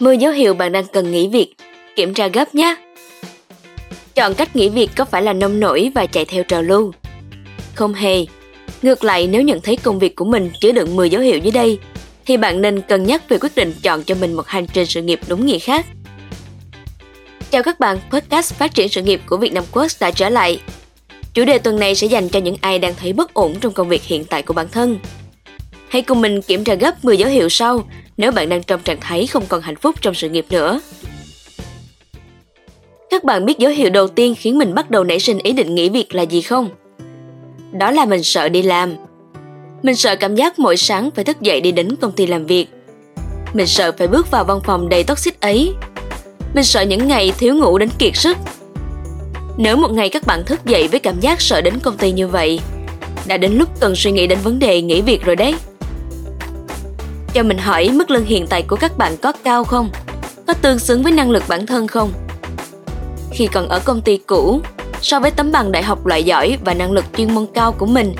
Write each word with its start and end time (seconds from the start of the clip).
10 0.00 0.18
dấu 0.18 0.32
hiệu 0.32 0.54
bạn 0.54 0.72
đang 0.72 0.86
cần 0.86 1.12
nghỉ 1.12 1.28
việc, 1.28 1.54
kiểm 1.96 2.14
tra 2.14 2.28
gấp 2.28 2.54
nhé. 2.54 2.76
Chọn 4.14 4.34
cách 4.34 4.56
nghỉ 4.56 4.68
việc 4.68 4.90
có 4.96 5.04
phải 5.04 5.22
là 5.22 5.32
nông 5.32 5.60
nổi 5.60 5.90
và 5.94 6.06
chạy 6.06 6.24
theo 6.24 6.42
trào 6.42 6.62
lưu? 6.62 6.92
Không 7.74 7.94
hề. 7.94 8.26
Ngược 8.82 9.04
lại 9.04 9.26
nếu 9.26 9.42
nhận 9.42 9.60
thấy 9.60 9.76
công 9.76 9.98
việc 9.98 10.16
của 10.16 10.24
mình 10.24 10.50
chứa 10.60 10.72
đựng 10.72 10.96
10 10.96 11.10
dấu 11.10 11.22
hiệu 11.22 11.38
dưới 11.38 11.52
đây, 11.52 11.78
thì 12.26 12.36
bạn 12.36 12.62
nên 12.62 12.80
cân 12.80 13.04
nhắc 13.04 13.28
về 13.28 13.38
quyết 13.40 13.56
định 13.56 13.74
chọn 13.82 14.02
cho 14.04 14.14
mình 14.14 14.32
một 14.32 14.46
hành 14.46 14.66
trình 14.72 14.86
sự 14.86 15.02
nghiệp 15.02 15.20
đúng 15.28 15.46
nghĩa 15.46 15.58
khác. 15.58 15.86
Chào 17.50 17.62
các 17.62 17.80
bạn, 17.80 17.98
podcast 18.10 18.54
phát 18.54 18.74
triển 18.74 18.88
sự 18.88 19.02
nghiệp 19.02 19.20
của 19.26 19.36
Việt 19.36 19.52
Nam 19.52 19.64
Quest 19.72 20.00
đã 20.00 20.10
trở 20.10 20.28
lại. 20.28 20.60
Chủ 21.34 21.44
đề 21.44 21.58
tuần 21.58 21.78
này 21.78 21.94
sẽ 21.94 22.06
dành 22.06 22.28
cho 22.28 22.40
những 22.40 22.56
ai 22.60 22.78
đang 22.78 22.94
thấy 22.94 23.12
bất 23.12 23.34
ổn 23.34 23.54
trong 23.60 23.72
công 23.72 23.88
việc 23.88 24.02
hiện 24.02 24.24
tại 24.24 24.42
của 24.42 24.54
bản 24.54 24.68
thân. 24.68 24.98
Hãy 25.88 26.02
cùng 26.02 26.20
mình 26.20 26.42
kiểm 26.42 26.64
tra 26.64 26.74
gấp 26.74 27.04
10 27.04 27.16
dấu 27.16 27.28
hiệu 27.28 27.48
sau 27.48 27.84
nếu 28.16 28.32
bạn 28.32 28.48
đang 28.48 28.62
trong 28.62 28.80
trạng 28.84 29.00
thái 29.00 29.26
không 29.26 29.44
còn 29.48 29.60
hạnh 29.60 29.76
phúc 29.76 29.94
trong 30.00 30.14
sự 30.14 30.28
nghiệp 30.28 30.46
nữa. 30.50 30.80
Các 33.10 33.24
bạn 33.24 33.44
biết 33.44 33.58
dấu 33.58 33.72
hiệu 33.72 33.90
đầu 33.90 34.08
tiên 34.08 34.34
khiến 34.38 34.58
mình 34.58 34.74
bắt 34.74 34.90
đầu 34.90 35.04
nảy 35.04 35.20
sinh 35.20 35.38
ý 35.38 35.52
định 35.52 35.74
nghỉ 35.74 35.88
việc 35.88 36.14
là 36.14 36.22
gì 36.22 36.42
không? 36.42 36.70
Đó 37.72 37.90
là 37.90 38.04
mình 38.04 38.22
sợ 38.22 38.48
đi 38.48 38.62
làm. 38.62 38.94
Mình 39.82 39.96
sợ 39.96 40.16
cảm 40.16 40.34
giác 40.34 40.58
mỗi 40.58 40.76
sáng 40.76 41.10
phải 41.10 41.24
thức 41.24 41.40
dậy 41.40 41.60
đi 41.60 41.72
đến 41.72 41.96
công 42.00 42.12
ty 42.12 42.26
làm 42.26 42.46
việc. 42.46 42.66
Mình 43.54 43.66
sợ 43.66 43.92
phải 43.98 44.06
bước 44.08 44.30
vào 44.30 44.44
văn 44.44 44.60
phòng 44.64 44.88
đầy 44.88 45.04
toxic 45.04 45.40
ấy. 45.40 45.74
Mình 46.54 46.64
sợ 46.64 46.82
những 46.82 47.08
ngày 47.08 47.32
thiếu 47.38 47.54
ngủ 47.54 47.78
đến 47.78 47.88
kiệt 47.98 48.16
sức. 48.16 48.36
Nếu 49.56 49.76
một 49.76 49.90
ngày 49.90 50.08
các 50.08 50.26
bạn 50.26 50.42
thức 50.46 50.64
dậy 50.64 50.88
với 50.88 51.00
cảm 51.00 51.20
giác 51.20 51.40
sợ 51.40 51.60
đến 51.60 51.74
công 51.82 51.96
ty 51.96 52.12
như 52.12 52.28
vậy, 52.28 52.60
đã 53.26 53.36
đến 53.36 53.52
lúc 53.52 53.68
cần 53.80 53.96
suy 53.96 54.10
nghĩ 54.10 54.26
đến 54.26 54.38
vấn 54.42 54.58
đề 54.58 54.82
nghỉ 54.82 55.00
việc 55.00 55.24
rồi 55.24 55.36
đấy. 55.36 55.54
Cho 57.36 57.42
mình 57.42 57.58
hỏi 57.58 57.90
mức 57.92 58.10
lương 58.10 58.24
hiện 58.24 58.46
tại 58.46 58.62
của 58.62 58.76
các 58.76 58.98
bạn 58.98 59.16
có 59.16 59.32
cao 59.44 59.64
không? 59.64 59.90
Có 60.46 60.54
tương 60.54 60.78
xứng 60.78 61.02
với 61.02 61.12
năng 61.12 61.30
lực 61.30 61.42
bản 61.48 61.66
thân 61.66 61.86
không? 61.86 62.12
Khi 63.30 63.46
còn 63.46 63.68
ở 63.68 63.80
công 63.84 64.00
ty 64.00 64.18
cũ, 64.18 64.60
so 65.00 65.20
với 65.20 65.30
tấm 65.30 65.52
bằng 65.52 65.72
đại 65.72 65.82
học 65.82 66.06
loại 66.06 66.24
giỏi 66.24 66.58
và 66.64 66.74
năng 66.74 66.92
lực 66.92 67.04
chuyên 67.16 67.34
môn 67.34 67.46
cao 67.54 67.72
của 67.72 67.86
mình, 67.86 68.14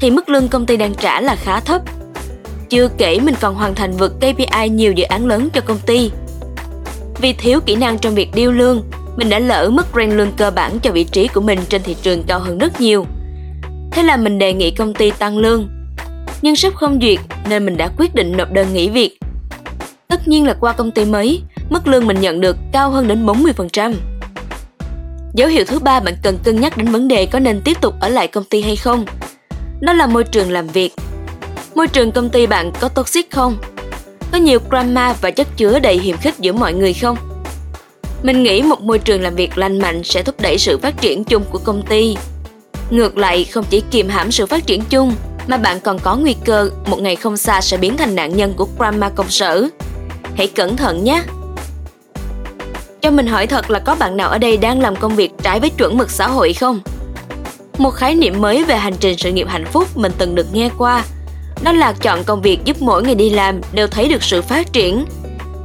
thì 0.00 0.10
mức 0.10 0.28
lương 0.28 0.48
công 0.48 0.66
ty 0.66 0.76
đang 0.76 0.94
trả 0.94 1.20
là 1.20 1.36
khá 1.36 1.60
thấp. 1.60 1.82
Chưa 2.68 2.88
kể 2.98 3.20
mình 3.20 3.34
còn 3.40 3.54
hoàn 3.54 3.74
thành 3.74 3.96
vượt 3.96 4.12
KPI 4.16 4.68
nhiều 4.68 4.92
dự 4.92 5.04
án 5.04 5.26
lớn 5.26 5.48
cho 5.52 5.60
công 5.60 5.78
ty. 5.86 6.10
Vì 7.20 7.32
thiếu 7.32 7.60
kỹ 7.66 7.76
năng 7.76 7.98
trong 7.98 8.14
việc 8.14 8.28
điêu 8.34 8.52
lương, 8.52 8.82
mình 9.16 9.28
đã 9.28 9.38
lỡ 9.38 9.70
mất 9.70 9.86
rank 9.94 10.12
lương 10.12 10.32
cơ 10.32 10.50
bản 10.50 10.78
cho 10.82 10.90
vị 10.90 11.04
trí 11.04 11.28
của 11.28 11.40
mình 11.40 11.58
trên 11.68 11.82
thị 11.82 11.96
trường 12.02 12.22
cao 12.22 12.40
hơn 12.40 12.58
rất 12.58 12.80
nhiều. 12.80 13.06
Thế 13.90 14.02
là 14.02 14.16
mình 14.16 14.38
đề 14.38 14.52
nghị 14.52 14.70
công 14.70 14.94
ty 14.94 15.10
tăng 15.10 15.38
lương 15.38 15.68
nhưng 16.42 16.56
sếp 16.56 16.74
không 16.74 16.98
duyệt 17.02 17.18
nên 17.48 17.66
mình 17.66 17.76
đã 17.76 17.90
quyết 17.96 18.14
định 18.14 18.36
nộp 18.36 18.52
đơn 18.52 18.74
nghỉ 18.74 18.88
việc. 18.88 19.18
Tất 20.08 20.28
nhiên 20.28 20.46
là 20.46 20.54
qua 20.60 20.72
công 20.72 20.90
ty 20.90 21.04
mới, 21.04 21.42
mức 21.70 21.86
lương 21.86 22.06
mình 22.06 22.20
nhận 22.20 22.40
được 22.40 22.56
cao 22.72 22.90
hơn 22.90 23.08
đến 23.08 23.26
40%. 23.26 23.94
Dấu 25.34 25.48
hiệu 25.48 25.64
thứ 25.64 25.78
ba 25.78 26.00
bạn 26.00 26.14
cần 26.22 26.38
cân 26.44 26.60
nhắc 26.60 26.76
đến 26.76 26.86
vấn 26.86 27.08
đề 27.08 27.26
có 27.26 27.38
nên 27.38 27.60
tiếp 27.64 27.80
tục 27.80 27.94
ở 28.00 28.08
lại 28.08 28.28
công 28.28 28.44
ty 28.44 28.62
hay 28.62 28.76
không. 28.76 29.04
Đó 29.80 29.92
là 29.92 30.06
môi 30.06 30.24
trường 30.24 30.50
làm 30.50 30.66
việc. 30.66 30.92
Môi 31.74 31.88
trường 31.88 32.12
công 32.12 32.30
ty 32.30 32.46
bạn 32.46 32.72
có 32.80 32.88
toxic 32.88 33.30
không? 33.30 33.56
Có 34.32 34.38
nhiều 34.38 34.58
drama 34.70 35.14
và 35.20 35.30
chất 35.30 35.48
chứa 35.56 35.78
đầy 35.78 35.98
hiểm 35.98 36.16
khích 36.16 36.34
giữa 36.38 36.52
mọi 36.52 36.74
người 36.74 36.94
không? 36.94 37.16
Mình 38.22 38.42
nghĩ 38.42 38.62
một 38.62 38.80
môi 38.80 38.98
trường 38.98 39.22
làm 39.22 39.34
việc 39.34 39.58
lành 39.58 39.78
mạnh 39.78 40.04
sẽ 40.04 40.22
thúc 40.22 40.40
đẩy 40.40 40.58
sự 40.58 40.78
phát 40.78 41.00
triển 41.00 41.24
chung 41.24 41.44
của 41.50 41.58
công 41.58 41.82
ty. 41.82 42.16
Ngược 42.90 43.16
lại, 43.16 43.44
không 43.44 43.64
chỉ 43.70 43.82
kiềm 43.90 44.08
hãm 44.08 44.32
sự 44.32 44.46
phát 44.46 44.66
triển 44.66 44.82
chung 44.90 45.14
mà 45.46 45.56
bạn 45.56 45.80
còn 45.80 45.98
có 45.98 46.16
nguy 46.16 46.34
cơ 46.44 46.70
một 46.86 47.00
ngày 47.00 47.16
không 47.16 47.36
xa 47.36 47.60
sẽ 47.60 47.76
biến 47.76 47.96
thành 47.96 48.14
nạn 48.14 48.36
nhân 48.36 48.54
của 48.56 48.66
drama 48.78 49.08
công 49.08 49.30
sở. 49.30 49.68
Hãy 50.36 50.46
cẩn 50.46 50.76
thận 50.76 51.04
nhé! 51.04 51.22
Cho 53.00 53.10
mình 53.10 53.26
hỏi 53.26 53.46
thật 53.46 53.70
là 53.70 53.78
có 53.78 53.94
bạn 53.94 54.16
nào 54.16 54.28
ở 54.28 54.38
đây 54.38 54.56
đang 54.56 54.80
làm 54.80 54.96
công 54.96 55.16
việc 55.16 55.32
trái 55.42 55.60
với 55.60 55.70
chuẩn 55.70 55.98
mực 55.98 56.10
xã 56.10 56.28
hội 56.28 56.52
không? 56.52 56.80
Một 57.78 57.90
khái 57.90 58.14
niệm 58.14 58.40
mới 58.40 58.64
về 58.64 58.76
hành 58.76 58.94
trình 59.00 59.18
sự 59.18 59.32
nghiệp 59.32 59.46
hạnh 59.48 59.64
phúc 59.64 59.96
mình 59.96 60.12
từng 60.18 60.34
được 60.34 60.46
nghe 60.52 60.70
qua, 60.78 61.04
đó 61.62 61.72
là 61.72 61.92
chọn 61.92 62.24
công 62.24 62.42
việc 62.42 62.64
giúp 62.64 62.82
mỗi 62.82 63.02
ngày 63.02 63.14
đi 63.14 63.30
làm 63.30 63.60
đều 63.72 63.86
thấy 63.86 64.08
được 64.08 64.22
sự 64.22 64.42
phát 64.42 64.72
triển. 64.72 65.04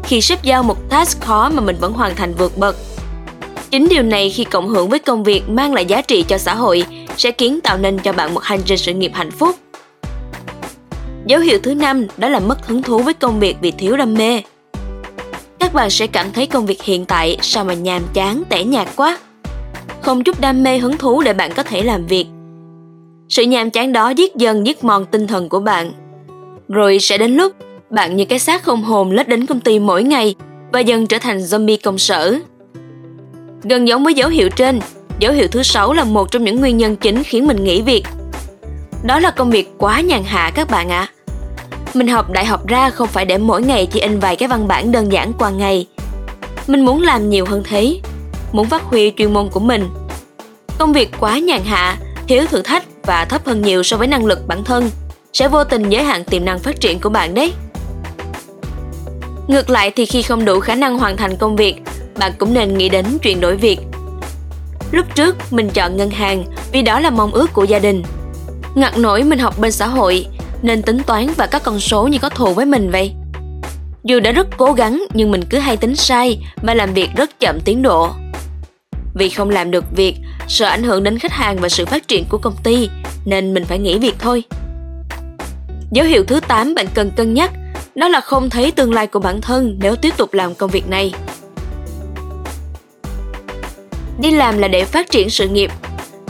Khi 0.03 0.22
sếp 0.22 0.44
giao 0.44 0.63
một 0.63 0.89
task 0.89 1.22
khó 1.22 1.49
mà 1.49 1.61
mình 1.61 1.75
vẫn 1.79 1.94
hoàn 1.94 2.16
thành 2.16 2.33
vượt 2.33 2.57
bậc. 2.57 2.75
Chính 3.72 3.88
điều 3.89 4.03
này 4.03 4.29
khi 4.29 4.44
cộng 4.44 4.69
hưởng 4.69 4.89
với 4.89 4.99
công 4.99 5.23
việc 5.23 5.49
mang 5.49 5.73
lại 5.73 5.85
giá 5.85 6.01
trị 6.01 6.25
cho 6.28 6.38
xã 6.38 6.55
hội 6.55 6.85
sẽ 7.17 7.31
kiến 7.31 7.61
tạo 7.61 7.78
nên 7.78 7.99
cho 7.99 8.13
bạn 8.13 8.33
một 8.33 8.44
hành 8.44 8.61
trình 8.66 8.78
sự 8.78 8.94
nghiệp 8.94 9.11
hạnh 9.13 9.31
phúc. 9.31 9.55
Dấu 11.25 11.39
hiệu 11.39 11.59
thứ 11.63 11.75
năm 11.75 12.05
đó 12.17 12.29
là 12.29 12.39
mất 12.39 12.67
hứng 12.67 12.83
thú 12.83 12.99
với 12.99 13.13
công 13.13 13.39
việc 13.39 13.57
vì 13.61 13.71
thiếu 13.71 13.97
đam 13.97 14.13
mê. 14.13 14.41
Các 15.59 15.73
bạn 15.73 15.89
sẽ 15.89 16.07
cảm 16.07 16.31
thấy 16.31 16.47
công 16.47 16.65
việc 16.65 16.83
hiện 16.83 17.05
tại 17.05 17.37
sao 17.41 17.63
mà 17.63 17.73
nhàm 17.73 18.03
chán, 18.13 18.43
tẻ 18.49 18.63
nhạt 18.63 18.87
quá. 18.95 19.17
Không 20.01 20.23
chút 20.23 20.39
đam 20.39 20.63
mê 20.63 20.77
hứng 20.77 20.97
thú 20.97 21.21
để 21.21 21.33
bạn 21.33 21.53
có 21.53 21.63
thể 21.63 21.83
làm 21.83 22.05
việc. 22.05 22.25
Sự 23.29 23.43
nhàm 23.43 23.69
chán 23.69 23.93
đó 23.93 24.09
giết 24.09 24.35
dần 24.35 24.67
giết 24.67 24.83
mòn 24.83 25.05
tinh 25.05 25.27
thần 25.27 25.49
của 25.49 25.59
bạn. 25.59 25.91
Rồi 26.69 26.99
sẽ 26.99 27.17
đến 27.17 27.35
lúc 27.35 27.53
bạn 27.89 28.15
như 28.15 28.25
cái 28.25 28.39
xác 28.39 28.63
không 28.63 28.83
hồn 28.83 29.11
lết 29.11 29.27
đến 29.27 29.45
công 29.45 29.59
ty 29.59 29.79
mỗi 29.79 30.03
ngày 30.03 30.35
và 30.71 30.79
dần 30.79 31.07
trở 31.07 31.17
thành 31.19 31.37
zombie 31.37 31.77
công 31.83 31.97
sở. 31.97 32.39
Gần 33.63 33.87
giống 33.87 34.03
với 34.03 34.13
dấu 34.13 34.29
hiệu 34.29 34.49
trên, 34.49 34.79
dấu 35.19 35.33
hiệu 35.33 35.47
thứ 35.47 35.63
sáu 35.63 35.93
là 35.93 36.03
một 36.03 36.31
trong 36.31 36.43
những 36.43 36.59
nguyên 36.59 36.77
nhân 36.77 36.95
chính 36.95 37.23
khiến 37.23 37.47
mình 37.47 37.63
nghỉ 37.63 37.81
việc. 37.81 38.03
Đó 39.03 39.19
là 39.19 39.31
công 39.31 39.51
việc 39.51 39.69
quá 39.77 40.01
nhàn 40.01 40.23
hạ 40.23 40.51
các 40.55 40.69
bạn 40.69 40.89
ạ. 40.89 41.09
À. 41.11 41.14
Mình 41.95 42.07
học 42.07 42.31
đại 42.31 42.45
học 42.45 42.67
ra 42.67 42.89
không 42.89 43.07
phải 43.07 43.25
để 43.25 43.38
mỗi 43.38 43.61
ngày 43.61 43.85
chỉ 43.85 44.00
in 44.00 44.19
vài 44.19 44.35
cái 44.35 44.47
văn 44.47 44.67
bản 44.67 44.91
đơn 44.91 45.11
giản 45.11 45.33
qua 45.33 45.50
ngày. 45.50 45.88
Mình 46.67 46.85
muốn 46.85 47.01
làm 47.01 47.29
nhiều 47.29 47.45
hơn 47.45 47.63
thế, 47.66 48.00
muốn 48.51 48.69
phát 48.69 48.83
huy 48.83 49.13
chuyên 49.17 49.33
môn 49.33 49.50
của 49.50 49.59
mình. 49.59 49.89
Công 50.78 50.94
việc 50.94 51.11
quá 51.19 51.39
nhàn 51.39 51.61
hạ, 51.63 51.97
thiếu 52.28 52.45
thử 52.50 52.61
thách 52.61 52.84
và 53.03 53.25
thấp 53.25 53.45
hơn 53.45 53.61
nhiều 53.61 53.84
so 53.84 53.97
với 53.97 54.07
năng 54.07 54.25
lực 54.25 54.47
bản 54.47 54.63
thân 54.63 54.89
sẽ 55.34 55.47
vô 55.47 55.63
tình 55.63 55.89
giới 55.89 56.03
hạn 56.03 56.23
tiềm 56.23 56.45
năng 56.45 56.59
phát 56.59 56.79
triển 56.79 57.00
của 57.00 57.09
bạn 57.09 57.34
đấy. 57.34 57.53
Ngược 59.47 59.69
lại 59.69 59.91
thì 59.95 60.05
khi 60.05 60.22
không 60.22 60.45
đủ 60.45 60.59
khả 60.59 60.75
năng 60.75 61.00
hoàn 61.00 61.17
thành 61.17 61.38
công 61.38 61.55
việc, 61.55 61.75
bạn 62.19 62.31
cũng 62.38 62.53
nên 62.53 62.78
nghĩ 62.78 62.89
đến 62.89 63.05
chuyển 63.22 63.39
đổi 63.39 63.55
việc. 63.55 63.79
Lúc 64.91 65.05
trước 65.16 65.35
mình 65.51 65.69
chọn 65.69 65.97
ngân 65.97 66.09
hàng 66.09 66.45
vì 66.72 66.81
đó 66.81 67.00
là 67.00 67.09
mong 67.09 67.31
ước 67.31 67.53
của 67.53 67.63
gia 67.63 67.79
đình. 67.79 68.03
Ngặt 68.75 68.97
nổi 68.97 69.23
mình 69.23 69.39
học 69.39 69.59
bên 69.59 69.72
xã 69.72 69.88
hội 69.88 70.28
nên 70.65 70.81
tính 70.81 71.03
toán 71.03 71.27
và 71.37 71.47
các 71.47 71.63
con 71.63 71.79
số 71.79 72.07
như 72.07 72.17
có 72.19 72.29
thù 72.29 72.53
với 72.53 72.65
mình 72.65 72.91
vậy. 72.91 73.13
Dù 74.03 74.19
đã 74.19 74.31
rất 74.31 74.47
cố 74.57 74.73
gắng 74.73 75.05
nhưng 75.13 75.31
mình 75.31 75.41
cứ 75.49 75.57
hay 75.57 75.77
tính 75.77 75.95
sai 75.95 76.39
và 76.61 76.73
làm 76.73 76.93
việc 76.93 77.09
rất 77.15 77.39
chậm 77.39 77.59
tiến 77.65 77.81
độ. 77.81 78.09
Vì 79.13 79.29
không 79.29 79.49
làm 79.49 79.71
được 79.71 79.85
việc, 79.95 80.15
sợ 80.47 80.65
ảnh 80.65 80.83
hưởng 80.83 81.03
đến 81.03 81.19
khách 81.19 81.31
hàng 81.31 81.57
và 81.57 81.69
sự 81.69 81.85
phát 81.85 82.07
triển 82.07 82.25
của 82.29 82.37
công 82.37 82.55
ty 82.63 82.89
nên 83.25 83.53
mình 83.53 83.65
phải 83.65 83.79
nghỉ 83.79 83.99
việc 83.99 84.15
thôi. 84.19 84.43
Dấu 85.91 86.05
hiệu 86.05 86.23
thứ 86.23 86.39
8 86.39 86.75
bạn 86.75 86.87
cần 86.93 87.11
cân 87.15 87.33
nhắc 87.33 87.51
đó 87.95 88.07
là 88.07 88.21
không 88.21 88.49
thấy 88.49 88.71
tương 88.71 88.93
lai 88.93 89.07
của 89.07 89.19
bản 89.19 89.41
thân 89.41 89.77
nếu 89.81 89.95
tiếp 89.95 90.17
tục 90.17 90.33
làm 90.33 90.55
công 90.55 90.69
việc 90.69 90.89
này. 90.89 91.13
Đi 94.19 94.31
làm 94.31 94.57
là 94.57 94.67
để 94.67 94.85
phát 94.85 95.11
triển 95.11 95.29
sự 95.29 95.47
nghiệp. 95.47 95.71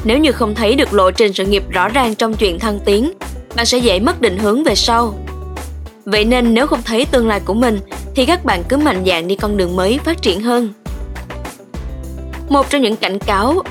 Nếu 0.03 0.17
như 0.17 0.31
không 0.31 0.55
thấy 0.55 0.75
được 0.75 0.93
lộ 0.93 1.11
trình 1.11 1.33
sự 1.33 1.45
nghiệp 1.45 1.63
rõ 1.69 1.89
ràng 1.89 2.15
trong 2.15 2.33
chuyện 2.33 2.59
thăng 2.59 2.79
tiến 2.85 3.11
bạn 3.55 3.65
sẽ 3.65 3.77
dễ 3.77 3.99
mất 3.99 4.21
định 4.21 4.37
hướng 4.37 4.63
về 4.63 4.75
sau. 4.75 5.13
Vậy 6.05 6.25
nên 6.25 6.53
nếu 6.53 6.67
không 6.67 6.83
thấy 6.83 7.05
tương 7.05 7.27
lai 7.27 7.39
của 7.45 7.53
mình 7.53 7.79
thì 8.15 8.25
các 8.25 8.45
bạn 8.45 8.63
cứ 8.69 8.77
mạnh 8.77 9.03
dạn 9.05 9.27
đi 9.27 9.35
con 9.35 9.57
đường 9.57 9.75
mới 9.75 9.99
phát 10.03 10.21
triển 10.21 10.41
hơn. 10.41 10.73
Một 12.49 12.69
trong 12.69 12.81
những 12.81 12.95
cảnh 12.95 13.19
cáo 13.19 13.63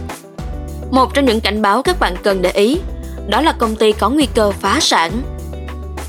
một 0.90 1.14
trong 1.14 1.24
những 1.24 1.40
cảnh 1.40 1.62
báo 1.62 1.82
các 1.82 2.00
bạn 2.00 2.14
cần 2.22 2.42
để 2.42 2.50
ý 2.50 2.78
đó 3.28 3.40
là 3.40 3.52
công 3.52 3.76
ty 3.76 3.92
có 3.92 4.10
nguy 4.10 4.26
cơ 4.34 4.50
phá 4.50 4.78
sản. 4.80 5.22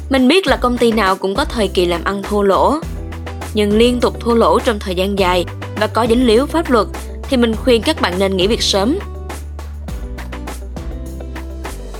Mình 0.10 0.28
biết 0.28 0.48
là 0.48 0.58
công 0.58 0.78
ty 0.78 0.92
nào 0.92 1.16
cũng 1.16 1.36
có 1.36 1.46
thời 1.46 1.68
kỳ 1.68 1.86
làm 1.86 2.04
ăn 2.04 2.24
thua 2.24 2.42
lỗ, 2.42 2.80
nhưng 3.54 3.78
liên 3.78 4.00
tục 4.00 4.20
thua 4.20 4.36
lỗ 4.36 4.60
trong 4.60 4.80
thời 4.80 4.96
gian 4.96 5.20
dài 5.20 5.46
và 5.80 5.88
có 5.88 6.06
dính 6.10 6.28
líu 6.28 6.46
pháp 6.46 6.70
luật 6.70 6.88
thì 7.24 7.38
mình 7.38 7.56
khuyên 7.56 7.82
các 7.82 8.02
bạn 8.02 8.14
nên 8.20 8.38
nghỉ 8.38 8.48
việc 8.48 8.62
sớm 8.62 8.98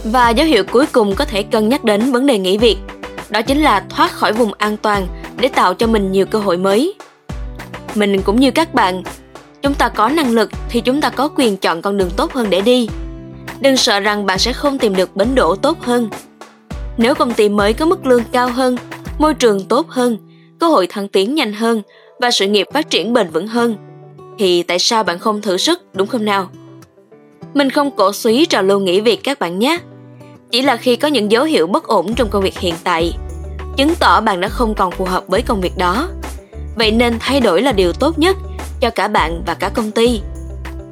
và 0.06 0.30
dấu 0.30 0.48
hiệu 0.48 0.64
cuối 0.72 0.86
cùng 0.86 1.16
có 1.16 1.26
thể 1.26 1.44
cân 1.44 1.70
nhắc 1.70 1.84
đến 1.84 2.12
vấn 2.12 2.26
đề 2.26 2.38
nghỉ 2.38 2.58
việc, 2.58 2.78
đó 3.30 3.42
chính 3.42 3.62
là 3.62 3.86
thoát 3.90 4.12
khỏi 4.12 4.34
vùng 4.34 4.54
an 4.54 4.78
toàn 4.78 5.08
để 5.38 5.48
tạo 5.48 5.74
cho 5.74 5.88
mình 5.88 6.12
nhiều 6.12 6.26
cơ 6.26 6.40
hội 6.40 6.58
mới. 6.58 6.94
Mình 7.96 8.22
cũng 8.22 8.40
như 8.40 8.52
các 8.52 8.74
bạn, 8.74 9.04
chúng 9.62 9.74
ta 9.74 9.90
có 9.90 10.10
năng 10.10 10.32
lực 10.32 10.50
thì 10.70 10.82
chúng 10.82 11.02
ta 11.02 11.10
có 11.10 11.30
quyền 11.36 11.58
chọn 11.58 11.82
con 11.82 11.98
đường 11.98 12.10
tốt 12.18 12.34
hơn 12.34 12.50
để 12.50 12.62
đi. 12.62 12.88
Đừng 13.60 13.78
sợ 13.78 14.00
rằng 14.00 14.26
bạn 14.26 14.40
sẽ 14.40 14.54
không 14.54 14.80
tìm 14.80 14.96
được 14.96 15.16
bến 15.16 15.36
đỗ 15.36 15.56
tốt 15.56 15.82
hơn. 15.82 16.10
Nếu 16.98 17.16
công 17.16 17.34
ty 17.34 17.50
mới 17.50 17.74
có 17.74 17.86
mức 17.86 18.06
lương 18.06 18.24
cao 18.32 18.50
hơn, 18.50 18.78
môi 19.20 19.34
trường 19.34 19.66
tốt 19.66 19.90
hơn, 19.90 20.18
cơ 20.60 20.68
hội 20.68 20.88
thăng 20.88 21.08
tiến 21.08 21.36
nhanh 21.36 21.54
hơn 21.54 21.82
và 22.20 22.32
sự 22.32 22.48
nghiệp 22.48 22.68
phát 22.74 22.90
triển 22.90 23.14
bền 23.14 23.30
vững 23.30 23.48
hơn, 23.48 23.76
thì 24.40 24.64
tại 24.64 24.80
sao 24.80 25.04
bạn 25.04 25.20
không 25.20 25.42
thử 25.42 25.58
sức 25.58 25.82
đúng 25.94 26.08
không 26.08 26.26
nào? 26.26 26.50
Mình 27.54 27.70
không 27.70 27.92
cổ 27.92 28.14
suý 28.14 28.46
trò 28.46 28.62
lưu 28.62 28.80
nghỉ 28.80 29.02
việc 29.02 29.24
các 29.24 29.40
bạn 29.40 29.60
nhé 29.60 29.78
chỉ 30.56 30.62
là 30.62 30.78
khi 30.78 30.96
có 30.96 31.08
những 31.08 31.32
dấu 31.32 31.44
hiệu 31.44 31.68
bất 31.68 31.88
ổn 31.88 32.14
trong 32.16 32.30
công 32.30 32.44
việc 32.44 32.60
hiện 32.60 32.76
tại, 32.84 33.14
chứng 33.78 33.96
tỏ 34.00 34.22
bạn 34.22 34.42
đã 34.42 34.48
không 34.48 34.76
còn 34.76 34.92
phù 34.92 35.06
hợp 35.06 35.24
với 35.28 35.42
công 35.42 35.62
việc 35.62 35.78
đó 35.78 36.08
Vậy 36.76 36.92
nên 36.92 37.18
thay 37.20 37.42
đổi 37.42 37.62
là 37.62 37.72
điều 37.72 37.94
tốt 37.94 38.20
nhất 38.20 38.38
cho 38.80 38.90
cả 38.90 39.08
bạn 39.08 39.44
và 39.46 39.54
cả 39.54 39.70
công 39.70 39.92
ty. 39.92 40.22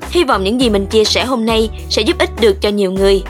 Hy 0.09 0.23
vọng 0.23 0.43
những 0.43 0.61
gì 0.61 0.69
mình 0.69 0.85
chia 0.85 1.03
sẻ 1.03 1.25
hôm 1.25 1.45
nay 1.45 1.69
sẽ 1.89 2.01
giúp 2.01 2.17
ích 2.19 2.29
được 2.39 2.61
cho 2.61 2.69
nhiều 2.69 2.91
người. 2.91 3.23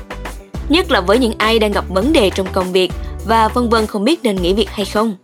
Nhất 0.70 0.92
là 0.92 1.02
với 1.02 1.20
những 1.20 1.34
ai 1.38 1.60
đang 1.60 1.72
gặp 1.72 1.86
vấn 1.90 2.14
đề 2.14 2.30
trong 2.30 2.48
công 2.54 2.72
việc 2.72 2.92
và 3.26 3.48
vân 3.48 3.70
vân 3.70 3.88
không 3.88 4.04
biết 4.04 4.20
nên 4.24 4.36
nghỉ 4.36 4.54
việc 4.54 4.70
hay 4.70 4.86
không. 4.86 5.16